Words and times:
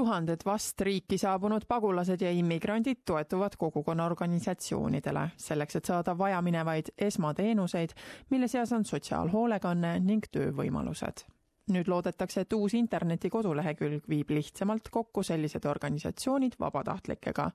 tuhanded 0.00 0.40
vast 0.46 0.80
riiki 0.80 1.18
saabunud 1.20 1.66
pagulased 1.68 2.22
ja 2.24 2.30
immigrandid 2.32 3.02
toetuvad 3.04 3.56
kogukonna 3.58 4.06
organisatsioonidele, 4.08 5.26
selleks 5.36 5.76
et 5.76 5.90
saada 5.90 6.14
vajaminevaid 6.18 6.88
esmateenuseid, 7.08 7.92
mille 8.30 8.48
seas 8.48 8.72
on 8.72 8.84
sotsiaalhoolekanne 8.84 9.98
ning 10.00 10.24
töövõimalused. 10.32 11.26
nüüd 11.70 11.86
loodetakse, 11.86 12.40
et 12.40 12.52
uus 12.52 12.74
interneti 12.74 13.28
kodulehekülg 13.30 14.08
viib 14.08 14.32
lihtsamalt 14.34 14.88
kokku 14.90 15.22
sellised 15.22 15.64
organisatsioonid 15.70 16.56
vabatahtlikega, 16.60 17.50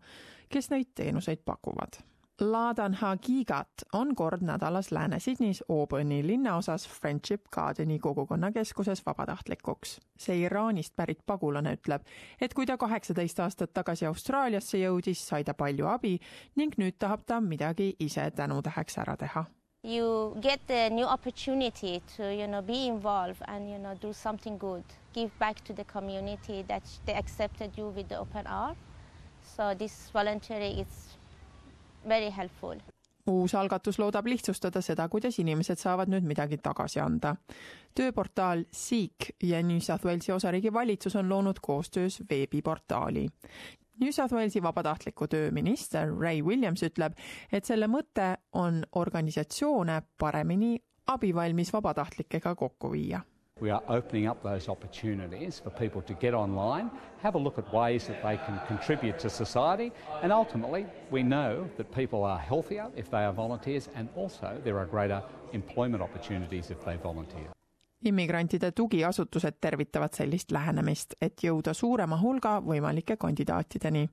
kes 0.50 0.70
neid 0.70 0.93
teenuseid 0.96 1.41
pakuvad 1.46 2.00
Ladan 2.42 2.94
Hagigat 2.94 3.68
on 3.94 4.16
kord 4.16 4.42
nädalas 4.42 4.92
Lääne-Sydneys 4.92 5.64
Auburn'i 5.70 6.28
linnaosas 6.28 6.90
Friendship 6.90 7.42
Gardeni 7.52 8.00
kogukonnakeskuses 8.00 9.06
vabatahtlikuks. 9.06 10.02
see 10.20 10.42
Iraanist 10.42 10.96
pärit 10.96 11.20
pagulane 11.26 11.74
ütleb, 11.74 12.02
et 12.42 12.54
kui 12.54 12.66
ta 12.66 12.78
kaheksateist 12.78 13.40
aastat 13.40 13.74
tagasi 13.74 14.06
Austraaliasse 14.06 14.78
jõudis, 14.78 15.28
sai 15.28 15.43
ta 15.43 15.54
palju 15.54 15.88
abi 15.88 16.20
ning 16.56 16.76
nüüd 16.78 17.00
tahab 17.00 17.24
ta 17.26 17.40
midagi 17.40 17.96
ise 18.00 18.32
tänutäheks 18.32 18.98
ära 18.98 19.18
teha. 19.18 19.46
You 19.84 20.36
get 20.42 20.71
a 20.71 20.90
new 20.90 21.07
opportunity 21.07 22.02
to 22.18 22.24
you 22.24 22.48
know 22.48 22.62
be 22.62 22.88
involved 22.88 23.42
and 23.48 23.70
you 23.70 23.79
know 23.79 23.96
do 24.02 24.14
something 24.14 24.60
good, 24.60 24.84
give 25.14 25.32
back 25.40 25.64
to 25.64 25.74
the 25.74 25.84
community 25.86 26.64
that 26.68 26.84
they 27.06 27.15
accepted 27.15 27.78
you 27.78 27.90
with 27.96 28.07
the 28.10 28.20
open 28.20 28.48
arm. 28.48 28.76
So 29.42 29.76
this 29.76 30.12
voluntary 30.14 30.82
is 30.82 31.18
very 32.08 32.31
helpful. 32.38 32.80
uus 33.27 33.55
algatus 33.55 34.00
loodab 34.00 34.25
lihtsustada 34.25 34.81
seda, 34.81 35.08
kuidas 35.09 35.39
inimesed 35.41 35.80
saavad 35.81 36.09
nüüd 36.14 36.28
midagi 36.30 36.58
tagasi 36.61 37.00
anda. 37.02 37.36
tööportaal 37.95 38.66
Seek 38.72 39.31
ja 39.44 39.64
New 39.64 39.80
South 39.80 40.05
Walesi 40.05 40.31
osariigi 40.31 40.73
valitsus 40.73 41.16
on 41.16 41.30
loonud 41.30 41.58
koostöös 41.61 42.23
veebiportaali. 42.30 43.28
New 44.00 44.11
South 44.11 44.33
Walesi 44.33 44.64
vabatahtliku 44.64 45.28
tööminister 45.28 46.11
Ray 46.19 46.42
Williams 46.42 46.84
ütleb, 46.84 47.14
et 47.52 47.66
selle 47.66 47.88
mõte 47.88 48.36
on 48.53 48.84
organisatsioone 48.95 50.02
paremini 50.19 50.78
abivalmis 51.08 51.73
vabatahtlikega 51.73 52.56
kokku 52.56 52.92
viia 52.92 53.22
We 53.61 53.70
are 53.70 53.81
opening 53.88 54.28
up 54.28 54.44
those 54.44 54.67
opportunities 54.67 55.61
for 55.64 55.70
people 55.70 56.02
to 56.02 56.14
get 56.14 56.34
online, 56.34 56.92
have 57.23 57.36
a 57.36 57.38
look 57.38 57.58
at 57.58 57.73
ways 57.73 58.06
that 58.08 58.22
they 58.22 58.36
can 58.36 58.59
contribute 58.67 59.17
to 59.20 59.30
society, 59.30 59.94
and 60.22 60.34
ultimately, 60.34 60.86
we 61.09 61.23
know 61.23 61.66
that 61.78 61.89
people 61.95 62.25
are 62.25 62.38
healthier 62.38 62.92
if 62.97 63.09
they 63.09 63.23
are 63.23 63.31
volunteers, 63.31 63.88
and 63.95 64.09
also 64.17 64.59
there 64.66 64.78
are 64.78 64.86
greater 64.86 65.23
employment 65.53 66.03
opportunities 66.03 66.70
if 66.70 66.84
they 66.84 66.97
volunteer. 66.97 67.47
immigrantide 68.06 68.72
tugiasutused 68.72 69.56
tervitavad 69.62 70.14
sellist 70.14 70.52
lähenemist, 70.52 71.16
et 71.22 71.44
jõuda 71.44 71.73
suurema 71.73 72.19
hulga 72.22 72.59
võimalike 72.62 73.16
kandidaatideni. 73.17 74.09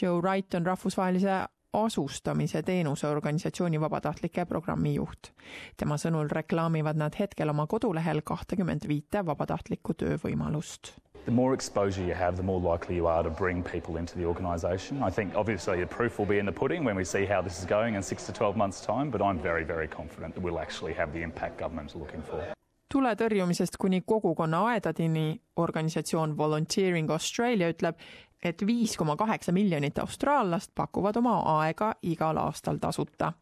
Joe 0.00 0.20
Wright 0.20 0.54
on 0.54 0.66
rahvusvahelise 0.66 1.46
asustamise 1.72 2.62
teenuseorganisatsiooni 2.62 3.80
vabatahtlike 3.80 4.44
programmi 4.44 4.94
juht. 4.94 5.32
tema 5.76 5.96
sõnul 5.96 6.30
reklaamivad 6.32 6.96
nad 6.96 7.14
hetkel 7.18 7.48
oma 7.48 7.66
kodulehel 7.66 8.22
kahtekümmend 8.24 8.88
viite 8.88 9.24
vabatahtlikku 9.26 9.94
töövõimalust. 9.94 10.94
The 11.24 11.34
more 11.34 11.54
exposure 11.54 12.04
you 12.06 12.14
have, 12.14 12.36
the 12.36 12.42
more 12.42 12.60
likely 12.72 12.96
you 12.96 13.06
are 13.06 13.22
to 13.22 13.30
bring 13.30 13.62
people 13.62 14.00
into 14.00 14.14
the 14.14 14.24
organisation. 14.24 15.02
I 15.02 15.10
think 15.10 15.34
obviously 15.36 15.80
the 15.80 15.86
proof 15.86 16.18
will 16.18 16.26
be 16.26 16.38
in 16.38 16.46
the 16.46 16.52
pudding 16.52 16.84
when 16.84 16.96
we 16.96 17.04
see 17.04 17.26
how 17.26 17.42
this 17.42 17.58
is 17.58 17.66
going 17.66 17.96
in 17.96 18.02
six 18.02 18.24
to 18.26 18.32
12 18.32 18.56
months' 18.56 18.80
time, 18.80 19.10
but 19.10 19.20
I'm 19.20 19.38
very, 19.38 19.64
very 19.64 19.88
confident 19.88 20.34
that 20.34 20.42
we'll 20.42 20.58
actually 20.58 20.94
have 20.94 21.12
the 21.12 21.22
impact 21.22 21.58
government 21.58 21.90
is 21.90 21.96
looking 21.96 22.22
for 22.22 22.54
tule 22.92 23.10
tõrjumisest 23.20 23.76
kuni 23.80 24.00
kogukonna 24.00 24.62
aedadeni 24.72 25.40
organisatsioon 25.60 26.36
Volunteering 26.36 27.10
Australia 27.12 27.68
ütleb, 27.68 27.98
et 28.42 28.66
viis 28.66 28.96
koma 28.96 29.16
kaheksa 29.16 29.52
miljonit 29.52 29.98
austraallast 29.98 30.70
pakuvad 30.74 31.16
oma 31.16 31.38
aega 31.58 31.94
igal 32.02 32.36
aastal 32.36 32.76
tasuta. 32.76 33.32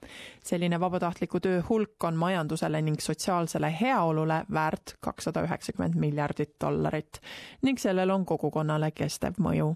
selline 0.45 0.81
vabatahtliku 0.81 1.41
töö 1.41 1.63
hulk 1.69 2.05
on 2.05 2.17
majandusele 2.17 2.83
ning 2.83 3.01
sotsiaalsele 3.01 3.75
heaolule 3.81 4.45
väärt 4.53 4.95
kakssada 5.01 5.43
üheksakümmend 5.43 5.95
miljardit 5.95 6.55
dollarit 6.65 7.21
ning 7.63 7.79
sellel 7.79 8.11
on 8.11 8.27
kogukonnale 8.27 8.91
kestev 8.91 9.41
mõju. 9.41 9.75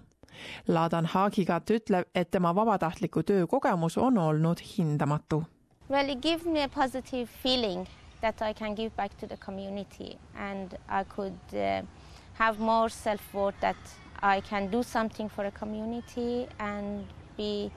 Ladan 0.67 1.05
Haagigat 1.05 1.69
ütleb, 1.69 2.07
et 2.15 2.31
tema 2.31 2.55
vabatahtliku 2.55 3.23
töö 3.23 3.47
kogemus 3.47 3.97
on 3.97 4.17
olnud 4.17 4.57
hindamatu. 4.77 5.43
Well, 5.89 6.09
it 6.09 6.21
gives 6.21 6.45
me 6.45 6.63
a 6.63 6.69
positive 6.69 7.29
feeling 7.43 7.87
that 8.21 8.41
I 8.41 8.53
can 8.53 8.75
give 8.75 8.95
back 8.95 9.17
to 9.17 9.27
the 9.27 9.37
community 9.37 10.17
and 10.35 10.77
I 10.87 11.03
could 11.03 11.53
uh, 11.53 11.85
have 12.33 12.59
more 12.59 12.89
self-worth 12.89 13.59
that 13.59 13.77
I 14.21 14.41
can 14.41 14.69
do 14.69 14.83
something 14.83 15.29
for 15.29 15.45
a 15.45 15.51
community 15.51 16.47
and 16.59 17.07
be 17.37 17.71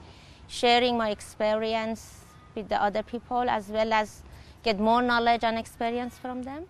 sharing 0.47 0.97
my 0.97 1.09
experience 1.09 2.25
with 2.55 2.69
the 2.69 2.81
other 2.81 3.03
people 3.03 3.49
as 3.49 3.69
well 3.69 3.91
as 3.93 4.21
get 4.63 4.79
more 4.79 5.01
knowledge 5.01 5.43
and 5.43 5.57
experience 5.57 6.17
from 6.17 6.43
them. 6.43 6.65